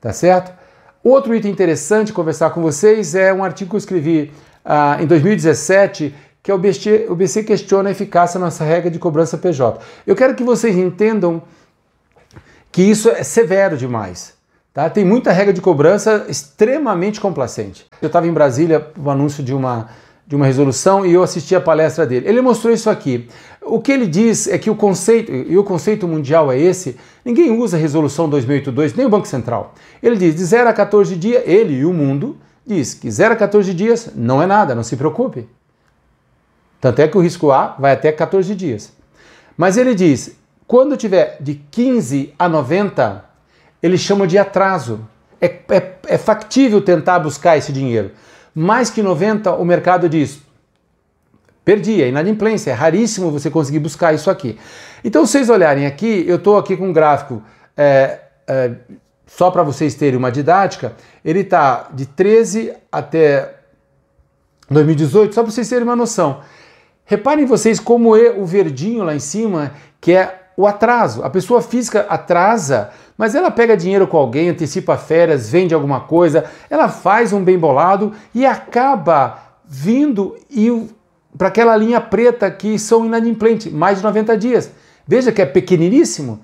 tá 0.00 0.12
certo? 0.12 0.52
Outro 1.04 1.34
item 1.34 1.50
interessante 1.50 2.12
conversar 2.12 2.50
com 2.50 2.60
vocês 2.62 3.14
é 3.14 3.32
um 3.32 3.42
artigo 3.42 3.70
que 3.70 3.76
eu 3.76 3.78
escrevi 3.78 4.32
ah, 4.64 4.98
em 5.00 5.06
2017 5.06 6.14
que 6.42 6.52
o 6.52 6.58
BC, 6.58 7.44
questiona 7.44 7.88
a 7.88 7.92
eficácia 7.92 8.38
da 8.38 8.46
nossa 8.46 8.64
regra 8.64 8.90
de 8.90 8.98
cobrança 8.98 9.38
PJ. 9.38 9.80
Eu 10.04 10.16
quero 10.16 10.34
que 10.34 10.42
vocês 10.42 10.76
entendam 10.76 11.42
que 12.72 12.82
isso 12.82 13.08
é 13.10 13.22
severo 13.22 13.76
demais. 13.76 14.34
Tá? 14.74 14.90
Tem 14.90 15.04
muita 15.04 15.30
regra 15.30 15.52
de 15.52 15.60
cobrança 15.60 16.26
extremamente 16.28 17.20
complacente. 17.20 17.86
Eu 18.00 18.08
estava 18.08 18.26
em 18.26 18.32
Brasília, 18.32 18.90
o 18.98 19.08
anúncio 19.08 19.44
de 19.44 19.54
uma, 19.54 19.90
de 20.26 20.34
uma 20.34 20.46
resolução, 20.46 21.06
e 21.06 21.12
eu 21.12 21.22
assisti 21.22 21.54
a 21.54 21.60
palestra 21.60 22.04
dele. 22.06 22.26
Ele 22.26 22.40
mostrou 22.40 22.72
isso 22.72 22.90
aqui. 22.90 23.28
O 23.60 23.78
que 23.78 23.92
ele 23.92 24.06
diz 24.06 24.48
é 24.48 24.58
que 24.58 24.70
o 24.70 24.74
conceito, 24.74 25.30
e 25.30 25.56
o 25.56 25.62
conceito 25.62 26.08
mundial 26.08 26.50
é 26.50 26.58
esse, 26.58 26.96
ninguém 27.24 27.56
usa 27.56 27.76
a 27.76 27.80
resolução 27.80 28.28
2082, 28.28 28.94
nem 28.94 29.06
o 29.06 29.10
Banco 29.10 29.28
Central. 29.28 29.74
Ele 30.02 30.16
diz 30.16 30.34
de 30.34 30.44
0 30.44 30.70
a 30.70 30.72
14 30.72 31.14
dias, 31.14 31.42
ele 31.46 31.74
e 31.74 31.84
o 31.84 31.92
mundo, 31.92 32.36
diz 32.66 32.94
que 32.94 33.10
0 33.10 33.34
a 33.34 33.36
14 33.36 33.72
dias 33.74 34.10
não 34.14 34.42
é 34.42 34.46
nada, 34.46 34.74
não 34.74 34.82
se 34.82 34.96
preocupe. 34.96 35.48
Tanto 36.80 37.00
é 37.00 37.08
que 37.08 37.16
o 37.16 37.20
risco 37.20 37.50
A 37.52 37.76
vai 37.78 37.92
até 37.92 38.10
14 38.10 38.54
dias. 38.54 38.92
Mas 39.56 39.76
ele 39.76 39.94
diz, 39.94 40.36
quando 40.66 40.96
tiver 40.96 41.36
de 41.40 41.54
15 41.70 42.34
a 42.38 42.48
90, 42.48 43.24
ele 43.82 43.98
chama 43.98 44.26
de 44.26 44.38
atraso. 44.38 45.06
É, 45.40 45.46
é, 45.46 45.98
é 46.06 46.18
factível 46.18 46.80
tentar 46.80 47.18
buscar 47.18 47.56
esse 47.56 47.72
dinheiro. 47.72 48.12
Mais 48.54 48.90
que 48.90 49.02
90, 49.02 49.52
o 49.52 49.64
mercado 49.64 50.08
diz: 50.08 50.40
perdi, 51.64 52.02
é 52.02 52.08
inadimplência, 52.08 52.70
é 52.70 52.74
raríssimo 52.74 53.30
você 53.30 53.50
conseguir 53.50 53.78
buscar 53.78 54.14
isso 54.14 54.30
aqui. 54.30 54.58
Então, 55.04 55.26
vocês 55.26 55.48
olharem 55.50 55.86
aqui, 55.86 56.24
eu 56.26 56.36
estou 56.36 56.56
aqui 56.56 56.76
com 56.76 56.88
um 56.88 56.92
gráfico, 56.92 57.42
é, 57.76 58.20
é, 58.46 58.72
só 59.36 59.50
para 59.50 59.62
vocês 59.62 59.94
terem 59.94 60.18
uma 60.18 60.30
didática, 60.30 60.92
ele 61.24 61.40
está 61.40 61.88
de 61.92 62.04
13 62.04 62.74
até 62.90 63.54
2018, 64.70 65.34
só 65.34 65.42
para 65.42 65.50
vocês 65.50 65.68
terem 65.68 65.84
uma 65.84 65.96
noção. 65.96 66.40
Reparem 67.06 67.46
vocês 67.46 67.80
como 67.80 68.14
é 68.14 68.30
o 68.30 68.44
verdinho 68.44 69.02
lá 69.04 69.14
em 69.14 69.18
cima, 69.18 69.72
que 70.00 70.12
é 70.12 70.42
o 70.54 70.66
atraso. 70.66 71.22
A 71.22 71.30
pessoa 71.30 71.62
física 71.62 72.06
atrasa, 72.10 72.90
mas 73.16 73.34
ela 73.34 73.50
pega 73.50 73.74
dinheiro 73.74 74.06
com 74.06 74.18
alguém, 74.18 74.50
antecipa 74.50 74.98
férias, 74.98 75.48
vende 75.48 75.72
alguma 75.72 76.00
coisa, 76.00 76.44
ela 76.68 76.90
faz 76.90 77.32
um 77.32 77.42
bem 77.42 77.58
bolado 77.58 78.12
e 78.34 78.44
acaba 78.44 79.38
vindo 79.64 80.36
para 81.38 81.48
aquela 81.48 81.74
linha 81.74 82.02
preta 82.02 82.50
que 82.50 82.78
são 82.78 83.06
inadimplentes, 83.06 83.72
mais 83.72 83.98
de 83.98 84.04
90 84.04 84.36
dias. 84.36 84.70
Veja 85.06 85.32
que 85.32 85.40
é 85.40 85.46
pequeniníssimo, 85.46 86.42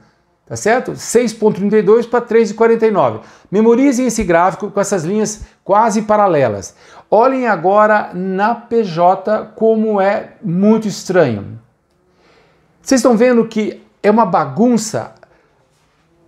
tá 0.48 0.56
certo? 0.56 0.92
6.32 0.92 2.08
para 2.08 2.24
3,49. 2.24 3.20
Memorizem 3.50 4.06
esse 4.06 4.24
gráfico 4.24 4.70
com 4.70 4.80
essas 4.80 5.04
linhas 5.04 5.42
quase 5.62 6.02
paralelas. 6.02 6.74
Olhem 7.10 7.46
agora 7.46 8.10
na 8.14 8.54
PJ 8.54 9.52
como 9.54 10.00
é 10.00 10.32
muito 10.42 10.88
estranho. 10.88 11.58
Vocês 12.80 13.00
estão 13.00 13.16
vendo 13.16 13.46
que 13.46 13.82
é 14.02 14.10
uma 14.10 14.24
bagunça. 14.24 15.12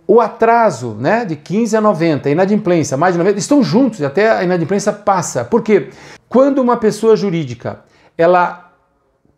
o 0.05 0.19
atraso 0.19 0.97
né, 0.99 1.23
de 1.23 1.37
15 1.37 1.77
a 1.77 1.81
90, 1.81 2.27
a 2.27 2.31
inadimplência 2.31 2.97
mais 2.97 3.13
de 3.13 3.17
90, 3.17 3.39
estão 3.39 3.63
juntos 3.63 4.01
até 4.03 4.29
a 4.29 4.43
inadimplência 4.43 4.91
passa. 4.91 5.45
Por 5.45 5.61
quê? 5.61 5.89
Quando 6.27 6.59
uma 6.59 6.75
pessoa 6.75 7.15
jurídica 7.15 7.79
ela 8.17 8.70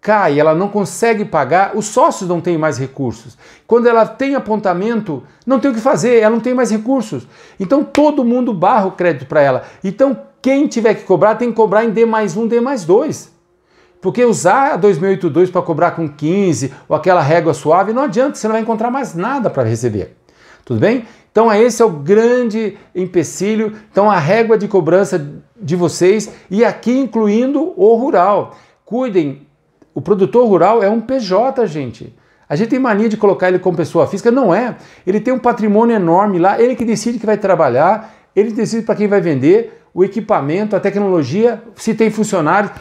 cai, 0.03 0.37
ela 0.37 0.53
não 0.53 0.67
consegue 0.67 1.23
pagar, 1.23 1.71
os 1.75 1.85
sócios 1.85 2.29
não 2.29 2.41
têm 2.41 2.57
mais 2.57 2.77
recursos. 2.77 3.37
Quando 3.65 3.87
ela 3.87 4.05
tem 4.05 4.35
apontamento, 4.35 5.23
não 5.47 5.61
tem 5.61 5.71
o 5.71 5.73
que 5.73 5.79
fazer, 5.79 6.19
ela 6.19 6.35
não 6.35 6.41
tem 6.41 6.53
mais 6.53 6.69
recursos. 6.69 7.25
Então 7.57 7.85
todo 7.85 8.25
mundo 8.25 8.53
barra 8.53 8.85
o 8.85 8.91
crédito 8.91 9.25
para 9.25 9.41
ela. 9.41 9.63
Então 9.81 10.19
quem 10.41 10.67
tiver 10.67 10.95
que 10.95 11.03
cobrar 11.03 11.35
tem 11.35 11.49
que 11.49 11.55
cobrar 11.55 11.85
em 11.85 11.91
D 11.91 12.05
mais 12.05 12.35
1, 12.35 12.47
D 12.47 12.59
mais 12.59 12.83
2. 12.83 13.31
Porque 14.01 14.25
usar 14.25 14.73
a 14.73 14.75
2082 14.75 15.49
para 15.49 15.61
cobrar 15.61 15.91
com 15.91 16.09
15 16.09 16.73
ou 16.89 16.97
aquela 16.97 17.21
régua 17.21 17.53
suave 17.53 17.93
não 17.93 18.03
adianta, 18.03 18.35
você 18.35 18.45
não 18.45 18.53
vai 18.53 18.61
encontrar 18.61 18.91
mais 18.91 19.15
nada 19.15 19.49
para 19.49 19.63
receber. 19.63 20.17
Tudo 20.65 20.81
bem? 20.81 21.05
Então 21.31 21.51
esse 21.53 21.81
é 21.81 21.85
o 21.85 21.89
grande 21.89 22.77
empecilho. 22.93 23.73
Então 23.89 24.11
a 24.11 24.19
régua 24.19 24.57
de 24.57 24.67
cobrança 24.67 25.25
de 25.57 25.77
vocês 25.77 26.29
e 26.51 26.65
aqui 26.65 26.91
incluindo 26.91 27.73
o 27.77 27.95
rural. 27.95 28.57
Cuidem, 28.83 29.47
o 29.93 30.01
produtor 30.01 30.47
rural 30.47 30.81
é 30.81 30.89
um 30.89 30.99
PJ, 30.99 31.65
gente. 31.67 32.15
A 32.47 32.55
gente 32.55 32.69
tem 32.69 32.79
mania 32.79 33.09
de 33.09 33.17
colocar 33.17 33.47
ele 33.47 33.59
como 33.59 33.77
pessoa 33.77 34.07
física, 34.07 34.29
não 34.31 34.53
é. 34.53 34.75
Ele 35.05 35.19
tem 35.19 35.33
um 35.33 35.39
patrimônio 35.39 35.95
enorme 35.95 36.39
lá, 36.39 36.59
ele 36.61 36.75
que 36.75 36.85
decide 36.85 37.19
que 37.19 37.25
vai 37.25 37.37
trabalhar, 37.37 38.13
ele 38.35 38.51
decide 38.51 38.83
para 38.83 38.95
quem 38.95 39.07
vai 39.07 39.21
vender, 39.21 39.81
o 39.93 40.03
equipamento, 40.03 40.75
a 40.75 40.79
tecnologia, 40.79 41.61
se 41.75 41.93
tem 41.93 42.09
funcionários, 42.09 42.71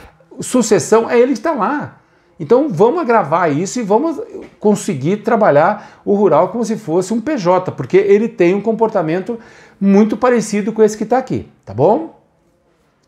sucessão, 0.40 1.08
é 1.08 1.18
ele 1.18 1.32
que 1.32 1.38
está 1.38 1.52
lá. 1.52 1.98
Então 2.40 2.68
vamos 2.68 3.00
agravar 3.00 3.56
isso 3.56 3.78
e 3.78 3.82
vamos 3.82 4.20
conseguir 4.58 5.18
trabalhar 5.18 6.00
o 6.04 6.14
rural 6.14 6.48
como 6.48 6.64
se 6.64 6.76
fosse 6.76 7.12
um 7.12 7.20
PJ, 7.20 7.70
porque 7.72 7.96
ele 7.96 8.28
tem 8.28 8.54
um 8.54 8.60
comportamento 8.60 9.38
muito 9.80 10.16
parecido 10.16 10.72
com 10.72 10.82
esse 10.82 10.96
que 10.96 11.04
está 11.04 11.18
aqui, 11.18 11.48
tá 11.64 11.74
bom? 11.74 12.20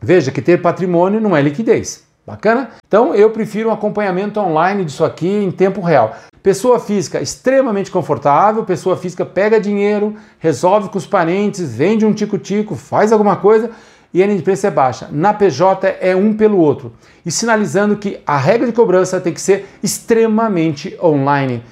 Veja 0.01 0.31
que 0.31 0.43
ter 0.43 0.61
patrimônio 0.61 1.21
não 1.21 1.37
é 1.37 1.41
liquidez. 1.41 2.07
Bacana? 2.27 2.71
Então 2.87 3.15
eu 3.15 3.31
prefiro 3.31 3.69
um 3.69 3.73
acompanhamento 3.73 4.41
online 4.41 4.85
disso 4.85 5.05
aqui 5.05 5.29
em 5.29 5.51
tempo 5.51 5.83
real. 5.83 6.17
Pessoa 6.43 6.81
física 6.81 7.21
extremamente 7.21 7.91
confortável, 7.91 8.65
pessoa 8.65 8.97
física 8.97 9.27
pega 9.27 9.61
dinheiro, 9.61 10.17
resolve 10.39 10.89
com 10.89 10.97
os 10.97 11.07
parentes, 11.07 11.75
vende 11.75 12.07
um 12.07 12.15
tico-tico, 12.15 12.75
faz 12.75 13.13
alguma 13.13 13.37
coisa 13.37 13.71
e 14.13 14.23
a 14.23 14.25
inadimplência 14.27 14.69
é 14.69 14.71
baixa. 14.71 15.09
Na 15.11 15.35
PJ 15.35 15.97
é 16.01 16.15
um 16.17 16.35
pelo 16.35 16.59
outro. 16.59 16.93
E 17.27 17.31
sinalizando 17.31 17.97
que 17.97 18.21
a 18.27 18.39
regra 18.39 18.67
de 18.67 18.73
cobrança 18.73 19.21
tem 19.21 19.33
que 19.33 19.41
ser 19.41 19.67
extremamente 19.83 20.97
online. 21.03 21.63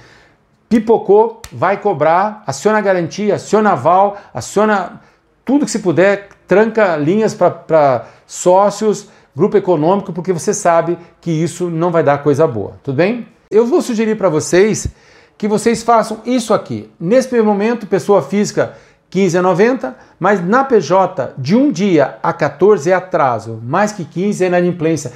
Pipocou, 0.68 1.40
vai 1.52 1.76
cobrar, 1.76 2.42
aciona 2.46 2.80
garantia, 2.80 3.36
aciona 3.36 3.72
aval, 3.72 4.18
aciona 4.34 5.00
tudo 5.44 5.64
que 5.64 5.70
se 5.70 5.78
puder, 5.78 6.28
tranca 6.46 6.96
linhas 6.96 7.34
para 7.34 8.06
sócios, 8.26 9.08
grupo 9.34 9.56
econômico, 9.56 10.12
porque 10.12 10.32
você 10.32 10.52
sabe 10.52 10.98
que 11.20 11.30
isso 11.30 11.70
não 11.70 11.90
vai 11.90 12.02
dar 12.02 12.22
coisa 12.22 12.46
boa, 12.46 12.74
tudo 12.82 12.96
bem? 12.96 13.26
Eu 13.50 13.66
vou 13.66 13.82
sugerir 13.82 14.16
para 14.16 14.28
vocês 14.28 14.88
que 15.36 15.48
vocês 15.48 15.82
façam 15.82 16.20
isso 16.24 16.54
aqui. 16.54 16.90
Nesse 17.00 17.28
primeiro 17.28 17.50
momento, 17.50 17.86
pessoa 17.86 18.22
física 18.22 18.76
15 19.10 19.38
a 19.38 19.42
90, 19.42 19.96
mas 20.18 20.42
na 20.42 20.64
PJ 20.64 21.34
de 21.36 21.54
um 21.54 21.70
dia 21.70 22.16
a 22.22 22.32
14 22.32 22.90
é 22.90 22.94
atraso, 22.94 23.60
mais 23.62 23.92
que 23.92 24.04
15 24.04 24.42
é 24.42 24.46
inadimplência. 24.46 25.12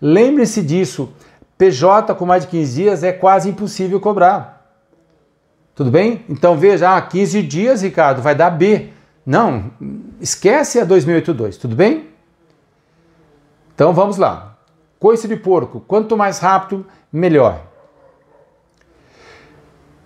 Lembre-se 0.00 0.62
disso, 0.62 1.10
PJ 1.56 2.14
com 2.14 2.26
mais 2.26 2.42
de 2.42 2.50
15 2.50 2.74
dias 2.74 3.02
é 3.02 3.12
quase 3.12 3.48
impossível 3.48 3.98
cobrar. 4.00 4.58
Tudo 5.74 5.90
bem? 5.90 6.24
Então 6.28 6.56
veja, 6.56 6.96
ah, 6.96 7.00
15 7.00 7.42
dias, 7.42 7.82
Ricardo, 7.82 8.20
vai 8.20 8.34
dar 8.34 8.50
B. 8.50 8.88
Não, 9.24 9.70
esquece 10.20 10.80
a 10.80 10.84
2082, 10.84 11.56
tudo 11.56 11.76
bem? 11.76 12.07
Então 13.78 13.92
vamos 13.92 14.16
lá. 14.16 14.58
Coice 14.98 15.28
de 15.28 15.36
porco, 15.36 15.78
quanto 15.86 16.16
mais 16.16 16.40
rápido, 16.40 16.84
melhor. 17.12 17.62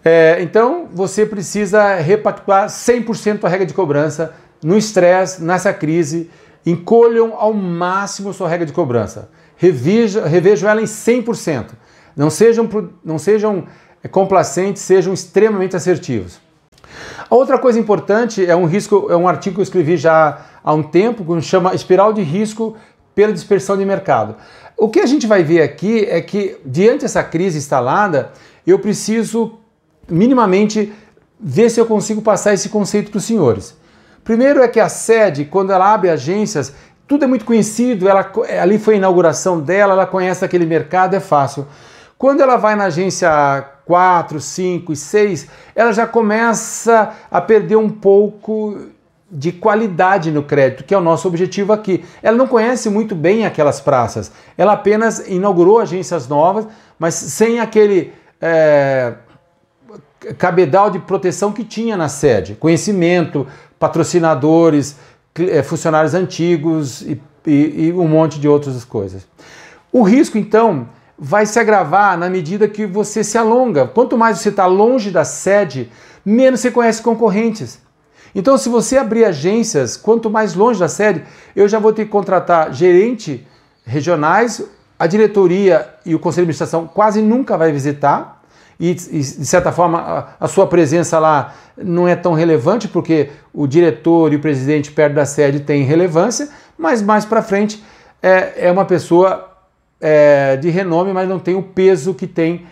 É, 0.05 0.43
então 0.43 0.89
você 0.93 1.25
precisa 1.25 1.95
repactuar 1.95 2.67
100% 2.67 3.45
a 3.45 3.49
regra 3.49 3.65
de 3.65 3.73
cobrança 3.73 4.35
no 4.63 4.77
estresse, 4.77 5.43
nessa 5.43 5.73
crise. 5.73 6.31
Encolham 6.67 7.33
ao 7.35 7.55
máximo 7.55 8.35
sua 8.35 8.47
regra 8.47 8.67
de 8.67 8.75
cobrança. 8.75 9.31
Reveja, 9.57 10.27
revejam 10.27 10.69
ela 10.69 10.83
em 10.83 10.85
100%. 10.85 11.71
Não 12.15 12.29
sejam, 12.29 12.69
não 13.03 13.19
sejam 13.19 13.67
é, 14.05 14.07
complacentes, 14.07 14.83
sejam 14.83 15.15
extremamente 15.15 15.75
assertivos. 15.75 16.39
A 17.31 17.35
outra 17.35 17.57
coisa 17.57 17.81
importante 17.81 18.45
é 18.45 18.55
um 18.55 18.67
risco, 18.67 19.07
é 19.09 19.17
um 19.17 19.27
artigo 19.27 19.55
que 19.55 19.61
eu 19.61 19.65
escrevi 19.65 19.97
já 19.97 20.45
há 20.63 20.75
um 20.75 20.83
tempo, 20.83 21.25
que 21.25 21.41
chama 21.41 21.75
Espiral 21.75 22.13
de 22.13 22.21
Risco 22.21 22.77
pela 23.15 23.33
dispersão 23.33 23.77
de 23.77 23.85
mercado. 23.85 24.37
O 24.77 24.89
que 24.89 25.01
a 25.01 25.07
gente 25.07 25.27
vai 25.27 25.43
ver 25.43 25.63
aqui 25.63 26.05
é 26.05 26.21
que, 26.21 26.59
diante 26.65 27.03
dessa 27.03 27.23
crise 27.23 27.59
instalada, 27.59 28.33
eu 28.67 28.79
preciso 28.79 29.59
minimamente 30.09 30.93
ver 31.39 31.71
se 31.71 31.81
eu 31.81 31.87
consigo 31.87 32.23
passar 32.23 32.55
esse 32.55 32.69
conceito 32.69 33.11
para 33.11 33.19
os 33.19 33.25
senhores. 33.25 33.77
Primeiro 34.25 34.63
é 34.63 34.69
que 34.69 34.79
a 34.79 34.89
sede, 34.89 35.45
quando 35.45 35.73
ela 35.73 35.93
abre 35.93 36.09
agências, 36.09 36.73
tudo 37.07 37.25
é 37.25 37.29
muito 37.29 37.45
conhecido, 37.45 38.09
ela, 38.09 38.31
ali 38.61 38.79
foi 38.79 38.95
a 38.95 38.97
inauguração 38.99 39.61
dela, 39.61 39.93
ela 39.93 40.07
conhece 40.07 40.45
aquele 40.45 40.65
mercado, 40.65 41.15
é 41.15 41.21
fácil. 41.21 41.67
Quando 42.17 42.41
ela 42.41 42.57
vai 42.57 42.77
na 42.77 42.85
agência 42.85 43.29
4, 43.85 44.41
5 44.41 44.93
e 44.93 44.97
6, 44.97 45.49
ela 45.75 45.93
já 45.93 46.07
começa 46.07 47.11
a 47.31 47.41
perder 47.41 47.77
um 47.77 47.89
pouco 47.89 48.79
de 49.35 49.51
qualidade 49.51 50.31
no 50.31 50.43
crédito, 50.43 50.85
que 50.85 50.95
é 50.95 50.99
o 50.99 51.01
nosso 51.01 51.27
objetivo 51.27 51.73
aqui. 51.73 52.05
Ela 52.23 52.37
não 52.37 52.47
conhece 52.47 52.91
muito 52.91 53.15
bem 53.15 53.47
aquelas 53.47 53.81
praças, 53.81 54.31
ela 54.59 54.75
apenas 54.75 55.27
inaugurou 55.27 55.79
agências 55.79 56.29
novas, 56.29 56.67
mas 56.99 57.15
sem 57.15 57.59
aquele 57.59 58.13
é, 58.39 59.15
cabedal 60.37 60.91
de 60.91 60.99
proteção 60.99 61.51
que 61.51 61.65
tinha 61.65 61.97
na 61.97 62.11
sede: 62.11 62.55
conhecimento, 62.55 63.47
patrocinadores, 63.79 64.97
é, 65.39 65.63
funcionários 65.63 66.13
antigos 66.13 67.01
e, 67.01 67.21
e, 67.47 67.87
e 67.87 67.93
um 67.95 68.07
monte 68.07 68.39
de 68.39 68.47
outras 68.47 68.85
coisas. 68.85 69.27
O 69.91 70.03
risco, 70.03 70.37
então, 70.37 70.89
vai 71.19 71.47
se 71.47 71.59
agravar 71.59 72.19
na 72.19 72.29
medida 72.29 72.69
que 72.69 72.85
você 72.85 73.25
se 73.25 73.39
alonga. 73.39 73.87
Quanto 73.87 74.19
mais 74.19 74.39
você 74.39 74.51
está 74.51 74.67
longe 74.67 75.11
da 75.11 75.25
sede, 75.25 75.91
menos 76.25 76.61
você 76.61 76.71
conhece 76.71 77.01
concorrentes. 77.01 77.81
Então, 78.35 78.57
se 78.57 78.69
você 78.69 78.97
abrir 78.97 79.25
agências, 79.25 79.97
quanto 79.97 80.31
mais 80.31 80.55
longe 80.55 80.81
da 80.81 80.89
sede, 80.89 81.23
eu 81.55 81.69
já 81.69 81.79
vou 81.79 81.93
ter 81.93 82.07
que 82.07 82.11
contratar 82.11 82.73
gerente 82.73 83.47
regionais, 83.85 84.65
a 84.99 85.07
diretoria 85.07 85.89
e 86.07 86.15
o 86.15 86.19
conselho 86.19 86.47
de 86.47 86.51
administração 86.51 86.87
quase 86.87 87.21
nunca 87.21 87.59
vai 87.59 87.73
visitar. 87.73 88.41
E, 88.81 88.95
de 88.95 89.47
certa 89.47 89.71
forma, 89.71 90.35
a, 90.41 90.49
sua 90.49 90.67
presença 90.67 91.19
lá 91.19 91.55
não 91.77 92.09
é 92.09 92.17
tão 92.17 92.33
relevante, 92.33 92.89
porque 92.89 93.31
o 93.53 93.67
diretor 93.67 94.33
e 94.33 94.37
o 94.37 94.41
presidente 94.41 94.91
perto 94.91 95.15
da 95.15 95.27
sede 95.27 95.61
têm 95.61 95.85
relevância, 95.85 96.49
mas 96.77 97.03
mais 97.03 97.25
para 97.25 97.43
frente 97.43 97.83
é, 98.23 98.69
é 98.69 98.73
uma 98.73 98.85
pessoa 98.85 99.51
é, 100.01 100.57
de 100.57 100.69
renome, 100.71 101.13
mas 101.13 101.29
não 101.29 101.39
tem 101.39 101.55
o 101.55 101.63
peso 101.63 102.13
que 102.13 102.27
tem 102.27 102.67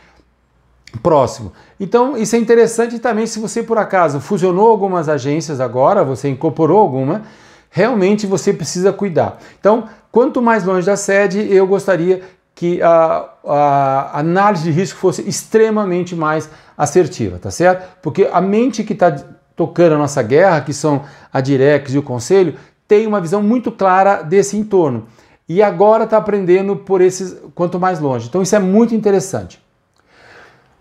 próximo. 0.99 1.53
Então, 1.79 2.17
isso 2.17 2.37
é 2.37 2.39
interessante 2.39 2.99
também 2.99 3.27
se 3.27 3.39
você 3.39 3.63
por 3.63 3.79
acaso 3.79 4.21
fusionou 4.21 4.69
algumas 4.69 5.09
agências 5.09 5.61
agora, 5.61 6.05
você 6.05 6.29
incorporou 6.29 6.79
alguma, 6.79 7.23
realmente 7.71 8.27
você 8.27 8.53
precisa 8.53 8.93
cuidar. 8.93 9.39
Então, 9.59 9.85
quanto 10.11 10.43
mais 10.43 10.65
longe 10.65 10.87
da 10.87 10.97
sede, 10.97 11.47
eu 11.53 11.67
gostaria 11.67 12.23
que 12.55 12.83
a, 12.83 13.29
a 13.47 14.19
análise 14.19 14.65
de 14.65 14.71
risco 14.71 14.99
fosse 14.99 15.27
extremamente 15.27 16.15
mais 16.15 16.51
assertiva, 16.77 17.39
tá 17.39 17.51
certo? 17.51 17.89
Porque 18.03 18.29
a 18.31 18.41
mente 18.41 18.85
que 18.85 18.93
está 18.93 19.17
tocando 19.57 19.95
a 19.95 19.99
nossa 19.99 20.23
guerra, 20.23 20.61
que 20.61 20.73
são 20.73 21.05
a 21.33 21.41
Direx 21.41 21.95
e 21.95 21.99
o 21.99 22.03
Conselho, 22.03 22.55
tem 22.89 23.07
uma 23.07 23.21
visão 23.21 23.43
muito 23.43 23.71
clara 23.71 24.23
desse 24.23 24.57
entorno. 24.57 25.07
E 25.49 25.63
agora 25.63 26.05
está 26.05 26.17
aprendendo 26.17 26.77
por 26.77 27.01
esses 27.01 27.37
quanto 27.55 27.79
mais 27.79 28.01
longe. 28.01 28.29
Então 28.29 28.43
isso 28.43 28.55
é 28.55 28.59
muito 28.59 28.95
interessante. 28.95 29.61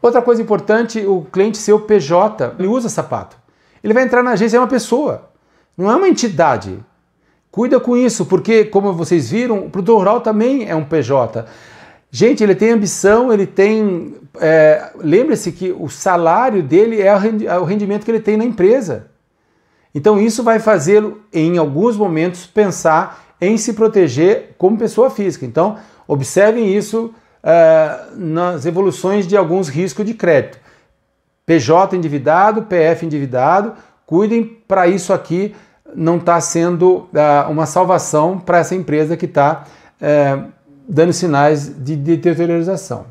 Outra 0.01 0.21
coisa 0.21 0.41
importante, 0.41 1.05
o 1.05 1.25
cliente 1.31 1.57
ser 1.57 1.73
o 1.73 1.81
PJ, 1.81 2.55
ele 2.57 2.67
usa 2.67 2.87
sapato. 2.87 3.37
Ele 3.83 3.93
vai 3.93 4.03
entrar 4.03 4.23
na 4.23 4.31
agência, 4.31 4.57
é 4.57 4.59
uma 4.59 4.67
pessoa, 4.67 5.29
não 5.77 5.89
é 5.89 5.95
uma 5.95 6.07
entidade. 6.07 6.79
Cuida 7.51 7.79
com 7.79 7.97
isso, 7.97 8.25
porque, 8.25 8.65
como 8.65 8.93
vocês 8.93 9.31
viram, 9.31 9.65
o 9.65 9.69
produtor 9.69 9.97
rural 9.97 10.21
também 10.21 10.69
é 10.69 10.75
um 10.75 10.85
PJ. 10.85 11.45
Gente, 12.11 12.43
ele 12.43 12.55
tem 12.55 12.71
ambição, 12.71 13.31
ele 13.33 13.45
tem. 13.45 14.15
É, 14.39 14.91
Lembre-se 14.97 15.51
que 15.51 15.71
o 15.71 15.89
salário 15.89 16.61
dele 16.63 17.01
é 17.01 17.57
o 17.59 17.63
rendimento 17.63 18.05
que 18.05 18.11
ele 18.11 18.19
tem 18.19 18.37
na 18.37 18.45
empresa. 18.45 19.07
Então, 19.93 20.19
isso 20.19 20.43
vai 20.43 20.59
fazê-lo, 20.59 21.21
em 21.33 21.57
alguns 21.57 21.97
momentos, 21.97 22.45
pensar 22.45 23.35
em 23.41 23.57
se 23.57 23.73
proteger 23.73 24.55
como 24.57 24.77
pessoa 24.77 25.09
física. 25.09 25.45
Então, 25.45 25.77
observem 26.07 26.75
isso 26.75 27.13
uh, 27.43 28.15
nas 28.15 28.65
evoluções 28.65 29.27
de 29.27 29.35
alguns 29.35 29.67
riscos 29.69 30.05
de 30.05 30.13
crédito. 30.13 30.59
PJ 31.45 31.95
endividado, 31.95 32.63
PF 32.63 33.05
endividado, 33.05 33.73
cuidem 34.05 34.43
para 34.67 34.87
isso 34.87 35.11
aqui 35.13 35.55
não 35.95 36.17
estar 36.17 36.35
tá 36.35 36.41
sendo 36.41 36.97
uh, 37.13 37.49
uma 37.49 37.65
salvação 37.65 38.39
para 38.39 38.59
essa 38.59 38.75
empresa 38.75 39.17
que 39.17 39.25
está 39.25 39.63
uh, 39.99 40.51
dando 40.87 41.13
sinais 41.13 41.71
de 41.83 41.95
deteriorização. 41.95 43.05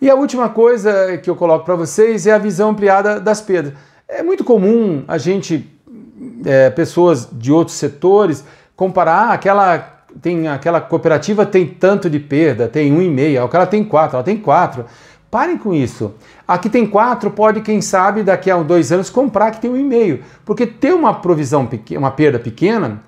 E 0.00 0.08
a 0.08 0.14
última 0.14 0.48
coisa 0.48 1.18
que 1.18 1.28
eu 1.28 1.36
coloco 1.36 1.64
para 1.64 1.74
vocês 1.74 2.26
é 2.26 2.32
a 2.32 2.38
visão 2.38 2.70
ampliada 2.70 3.20
das 3.20 3.42
perdas. 3.42 3.74
É 4.08 4.22
muito 4.22 4.42
comum 4.42 5.04
a 5.06 5.18
gente, 5.18 5.70
é, 6.44 6.70
pessoas 6.70 7.28
de 7.30 7.52
outros 7.52 7.76
setores, 7.76 8.42
comparar 8.74 9.28
aquela 9.28 9.99
tem 10.20 10.48
aquela 10.48 10.80
cooperativa 10.80 11.46
tem 11.46 11.66
tanto 11.66 12.08
de 12.08 12.18
perda, 12.18 12.68
tem 12.68 12.92
um 12.92 13.00
e 13.00 13.08
meio, 13.08 13.44
aquela 13.44 13.66
tem 13.66 13.84
quatro, 13.84 14.16
ela 14.16 14.24
tem 14.24 14.36
quatro. 14.36 14.84
Parem 15.30 15.56
com 15.56 15.72
isso. 15.72 16.14
Aqui 16.46 16.68
tem 16.68 16.84
quatro, 16.84 17.30
pode, 17.30 17.60
quem 17.60 17.80
sabe, 17.80 18.24
daqui 18.24 18.50
a 18.50 18.56
dois 18.62 18.90
anos 18.90 19.08
comprar 19.08 19.52
que 19.52 19.60
tem 19.60 19.70
um 19.70 19.76
e 19.76 19.84
meio. 19.84 20.24
Porque 20.44 20.66
ter 20.66 20.92
uma 20.92 21.14
provisão, 21.14 21.68
uma 21.96 22.10
perda 22.10 22.38
pequena, 22.38 23.00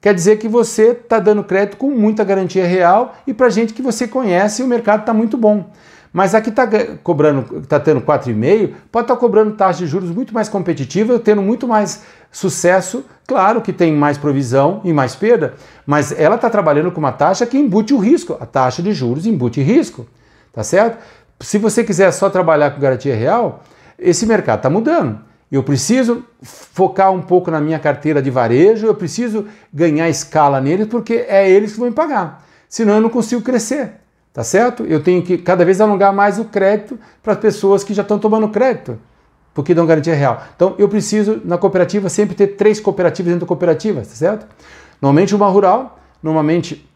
quer 0.00 0.12
dizer 0.12 0.38
que 0.38 0.48
você 0.48 0.88
está 0.88 1.20
dando 1.20 1.44
crédito 1.44 1.76
com 1.76 1.90
muita 1.90 2.24
garantia 2.24 2.66
real 2.66 3.14
e 3.26 3.32
para 3.32 3.48
gente 3.48 3.72
que 3.72 3.80
você 3.80 4.08
conhece 4.08 4.62
o 4.62 4.66
mercado 4.66 5.00
está 5.00 5.14
muito 5.14 5.36
bom. 5.36 5.70
Mas 6.12 6.34
aqui 6.34 6.50
está 6.50 6.68
cobrando, 7.02 7.58
está 7.58 7.80
tendo 7.80 8.02
4,5, 8.02 8.74
pode 8.90 9.04
estar 9.04 9.14
tá 9.14 9.16
cobrando 9.16 9.52
taxa 9.52 9.78
de 9.78 9.86
juros 9.86 10.10
muito 10.10 10.34
mais 10.34 10.48
competitiva, 10.48 11.18
tendo 11.18 11.40
muito 11.40 11.66
mais 11.66 12.02
sucesso. 12.30 13.04
Claro 13.26 13.62
que 13.62 13.72
tem 13.72 13.94
mais 13.94 14.18
provisão 14.18 14.82
e 14.84 14.92
mais 14.92 15.14
perda, 15.14 15.54
mas 15.86 16.12
ela 16.12 16.34
está 16.34 16.50
trabalhando 16.50 16.92
com 16.92 16.98
uma 16.98 17.12
taxa 17.12 17.46
que 17.46 17.56
embute 17.56 17.94
o 17.94 17.98
risco. 17.98 18.36
A 18.38 18.44
taxa 18.44 18.82
de 18.82 18.92
juros 18.92 19.24
embute 19.24 19.62
risco, 19.62 20.06
tá 20.52 20.62
certo? 20.62 20.98
Se 21.40 21.56
você 21.56 21.82
quiser 21.82 22.12
só 22.12 22.28
trabalhar 22.28 22.72
com 22.72 22.80
garantia 22.80 23.16
real, 23.16 23.64
esse 23.98 24.26
mercado 24.26 24.58
está 24.58 24.68
mudando. 24.68 25.18
Eu 25.50 25.62
preciso 25.62 26.24
focar 26.42 27.10
um 27.10 27.22
pouco 27.22 27.50
na 27.50 27.60
minha 27.60 27.78
carteira 27.78 28.20
de 28.20 28.30
varejo, 28.30 28.86
eu 28.86 28.94
preciso 28.94 29.46
ganhar 29.72 30.08
escala 30.08 30.60
neles, 30.60 30.88
porque 30.88 31.24
é 31.28 31.50
eles 31.50 31.72
que 31.72 31.78
vão 31.78 31.88
me 31.88 31.94
pagar. 31.94 32.44
Senão 32.68 32.94
eu 32.94 33.00
não 33.00 33.10
consigo 33.10 33.42
crescer. 33.42 34.01
Tá 34.32 34.42
certo? 34.42 34.84
Eu 34.84 35.02
tenho 35.02 35.22
que 35.22 35.36
cada 35.36 35.64
vez 35.64 35.80
alongar 35.80 36.12
mais 36.12 36.38
o 36.38 36.46
crédito 36.46 36.98
para 37.22 37.34
as 37.34 37.38
pessoas 37.38 37.84
que 37.84 37.92
já 37.92 38.00
estão 38.00 38.18
tomando 38.18 38.48
crédito, 38.48 38.98
porque 39.52 39.74
dão 39.74 39.84
garantia 39.84 40.14
real. 40.14 40.42
Então 40.56 40.74
eu 40.78 40.88
preciso, 40.88 41.42
na 41.44 41.58
cooperativa, 41.58 42.08
sempre 42.08 42.34
ter 42.34 42.48
três 42.48 42.80
cooperativas 42.80 43.30
dentro 43.30 43.44
da 43.44 43.48
cooperativa, 43.48 44.00
tá 44.00 44.06
certo? 44.06 44.46
Normalmente 45.02 45.34
uma 45.34 45.48
rural, 45.48 45.98
normalmente 46.22 46.88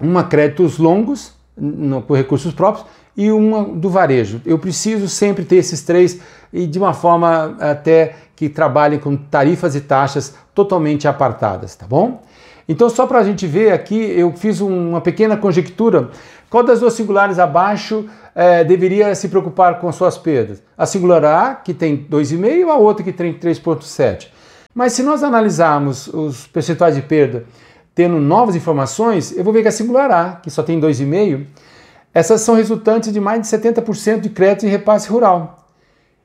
uma 0.00 0.22
créditos 0.22 0.78
longos, 0.78 1.34
no, 1.56 2.02
por 2.02 2.16
recursos 2.16 2.54
próprios, 2.54 2.86
e 3.16 3.32
uma 3.32 3.64
do 3.64 3.90
varejo. 3.90 4.40
Eu 4.46 4.58
preciso 4.58 5.08
sempre 5.08 5.44
ter 5.44 5.56
esses 5.56 5.82
três 5.82 6.20
e 6.52 6.66
de 6.66 6.78
uma 6.78 6.94
forma 6.94 7.56
até 7.58 8.14
que 8.36 8.48
trabalhem 8.48 8.98
com 8.98 9.16
tarifas 9.16 9.74
e 9.74 9.80
taxas 9.80 10.34
totalmente 10.54 11.08
apartadas, 11.08 11.74
tá 11.74 11.86
bom? 11.86 12.22
Então, 12.68 12.88
só 12.88 13.06
para 13.06 13.18
a 13.18 13.22
gente 13.24 13.46
ver 13.46 13.72
aqui, 13.72 13.96
eu 13.96 14.32
fiz 14.32 14.60
uma 14.60 15.00
pequena 15.00 15.36
conjectura. 15.36 16.10
Qual 16.48 16.62
das 16.62 16.80
duas 16.80 16.94
singulares 16.94 17.38
abaixo 17.38 18.06
é, 18.34 18.64
deveria 18.64 19.14
se 19.14 19.28
preocupar 19.28 19.80
com 19.80 19.90
suas 19.92 20.18
perdas? 20.18 20.62
A 20.76 20.86
singular 20.86 21.24
A, 21.24 21.54
que 21.54 21.74
tem 21.74 22.06
2,5, 22.10 22.68
a 22.68 22.76
outra 22.76 23.04
que 23.04 23.12
tem 23.12 23.32
3,7. 23.32 24.28
Mas 24.74 24.92
se 24.92 25.02
nós 25.02 25.22
analisarmos 25.22 26.06
os 26.08 26.46
percentuais 26.46 26.94
de 26.94 27.02
perda 27.02 27.44
tendo 27.94 28.20
novas 28.20 28.54
informações, 28.54 29.36
eu 29.36 29.42
vou 29.42 29.52
ver 29.52 29.62
que 29.62 29.68
a 29.68 29.72
singular 29.72 30.10
A, 30.10 30.32
que 30.36 30.50
só 30.50 30.62
tem 30.62 30.80
2,5, 30.80 31.44
essas 32.14 32.40
são 32.40 32.54
resultantes 32.54 33.12
de 33.12 33.20
mais 33.20 33.42
de 33.42 33.48
70% 33.48 34.20
de 34.20 34.30
crédito 34.30 34.66
em 34.66 34.68
repasse 34.68 35.08
rural 35.08 35.68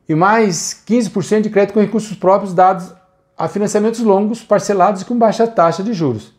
e 0.08 0.16
mais 0.16 0.84
15% 0.88 1.42
de 1.42 1.50
crédito 1.50 1.74
com 1.74 1.80
recursos 1.80 2.16
próprios 2.16 2.54
dados 2.54 2.94
a 3.38 3.48
financiamentos 3.48 4.02
longos, 4.02 4.44
parcelados 4.44 5.02
e 5.02 5.06
com 5.06 5.18
baixa 5.18 5.46
taxa 5.46 5.84
de 5.84 5.94
juros. 5.94 6.34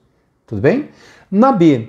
Tudo 0.46 0.60
bem? 0.60 0.88
Na 1.30 1.52
B, 1.52 1.88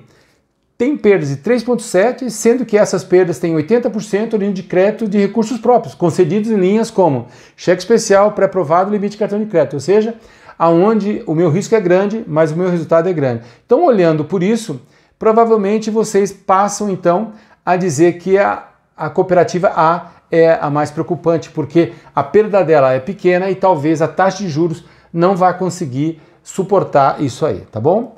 tem 0.78 0.96
perdas 0.96 1.30
de 1.30 1.38
3,7, 1.38 2.30
sendo 2.30 2.66
que 2.66 2.78
essas 2.78 3.04
perdas 3.04 3.40
têm 3.40 3.56
80% 3.56 4.38
linha 4.38 4.54
de 4.54 4.64
crédito 4.64 5.08
de 5.08 5.18
recursos 5.18 5.60
próprios, 5.60 5.96
concedidos 5.96 6.52
em 6.52 6.56
linhas 6.56 6.92
como 6.92 7.28
cheque 7.56 7.82
especial, 7.82 8.34
pré-aprovado, 8.34 8.92
limite 8.92 9.14
de 9.14 9.18
cartão 9.18 9.40
de 9.40 9.48
crédito, 9.48 9.74
ou 9.74 9.80
seja, 9.80 10.16
aonde 10.58 11.24
o 11.26 11.34
meu 11.34 11.50
risco 11.50 11.74
é 11.74 11.80
grande, 11.80 12.24
mas 12.28 12.52
o 12.52 12.56
meu 12.56 12.70
resultado 12.70 13.10
é 13.10 13.14
grande. 13.14 13.44
Então, 13.66 13.86
olhando 13.86 14.24
por 14.24 14.44
isso, 14.44 14.82
provavelmente 15.18 15.90
vocês 15.90 16.32
passam 16.32 16.90
então 16.90 17.34
a 17.66 17.76
dizer 17.76 18.20
que 18.20 18.38
a, 18.38 18.68
a 18.96 19.10
cooperativa 19.10 19.72
A 19.76 20.12
é 20.30 20.60
a 20.62 20.70
mais 20.70 20.92
preocupante, 20.92 21.50
porque 21.50 21.94
a 22.16 22.24
perda 22.24 22.64
dela 22.64 22.94
é 22.94 23.00
pequena 23.00 23.50
e 23.50 23.56
talvez 23.56 24.02
a 24.02 24.08
taxa 24.08 24.44
de 24.44 24.50
juros 24.50 24.84
não 25.12 25.36
vai 25.36 25.58
conseguir 25.58 26.22
suportar 26.44 27.22
isso 27.22 27.46
aí, 27.46 27.62
tá 27.72 27.80
bom? 27.80 28.16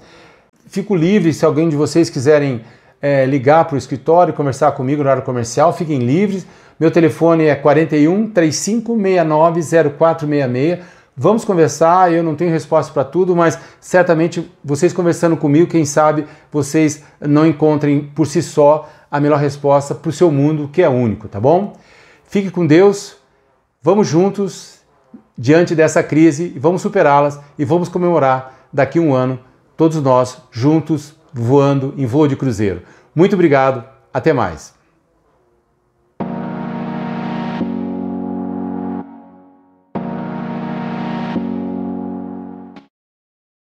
Fico 0.67 0.95
livre 0.95 1.33
se 1.33 1.45
alguém 1.45 1.67
de 1.67 1.75
vocês 1.75 2.09
quiserem 2.09 2.61
é, 3.01 3.25
ligar 3.25 3.65
para 3.65 3.75
o 3.75 3.77
escritório, 3.77 4.33
conversar 4.33 4.71
comigo 4.73 5.01
no 5.01 5.07
horário 5.09 5.23
comercial, 5.23 5.73
fiquem 5.73 5.99
livres. 5.99 6.45
Meu 6.79 6.91
telefone 6.91 7.45
é 7.45 7.55
41 7.55 8.29
3569 8.29 9.61
0466. 9.97 10.79
Vamos 11.21 11.43
conversar, 11.43 12.13
eu 12.13 12.23
não 12.23 12.33
tenho 12.33 12.49
resposta 12.49 12.93
para 12.93 13.03
tudo, 13.03 13.35
mas 13.35 13.59
certamente 13.81 14.49
vocês 14.63 14.93
conversando 14.93 15.35
comigo, 15.35 15.69
quem 15.69 15.83
sabe 15.83 16.25
vocês 16.49 17.03
não 17.19 17.45
encontrem 17.45 18.09
por 18.15 18.25
si 18.25 18.41
só 18.41 18.87
a 19.11 19.19
melhor 19.19 19.37
resposta 19.37 19.93
para 19.93 20.07
o 20.07 20.13
seu 20.13 20.31
mundo, 20.31 20.69
que 20.71 20.81
é 20.81 20.87
único, 20.87 21.27
tá 21.27 21.39
bom? 21.39 21.73
Fique 22.23 22.49
com 22.49 22.65
Deus, 22.65 23.17
vamos 23.81 24.07
juntos 24.07 24.78
diante 25.41 25.73
dessa 25.73 26.03
crise 26.03 26.51
e 26.53 26.59
vamos 26.59 26.81
superá-las 26.81 27.39
e 27.57 27.63
vamos 27.63 27.87
comemorar 27.87 28.67
daqui 28.73 28.99
a 28.99 29.01
um 29.01 29.15
ano, 29.15 29.39
todos 29.77 30.01
nós 30.01 30.37
juntos 30.51 31.15
voando 31.33 31.93
em 31.97 32.05
voo 32.05 32.27
de 32.27 32.35
cruzeiro. 32.35 32.81
Muito 33.15 33.35
obrigado, 33.35 33.85
até 34.13 34.33
mais. 34.33 34.73